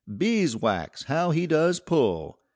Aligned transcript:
Beeswax, 0.17 1.03
how 1.03 1.29
he 1.29 1.45
does 1.45 1.79
pull!" 1.79 2.39